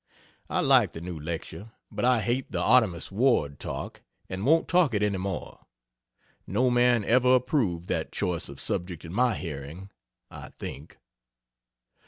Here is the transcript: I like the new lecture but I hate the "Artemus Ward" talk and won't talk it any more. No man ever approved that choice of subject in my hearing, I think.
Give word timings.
I 0.49 0.61
like 0.61 0.93
the 0.93 0.99
new 0.99 1.19
lecture 1.19 1.73
but 1.91 2.03
I 2.03 2.21
hate 2.21 2.51
the 2.51 2.59
"Artemus 2.59 3.11
Ward" 3.11 3.59
talk 3.59 4.01
and 4.27 4.43
won't 4.43 4.67
talk 4.67 4.95
it 4.95 5.03
any 5.03 5.19
more. 5.19 5.67
No 6.47 6.71
man 6.71 7.05
ever 7.05 7.35
approved 7.35 7.87
that 7.89 8.11
choice 8.11 8.49
of 8.49 8.59
subject 8.59 9.05
in 9.05 9.13
my 9.13 9.35
hearing, 9.35 9.91
I 10.31 10.49
think. 10.49 10.97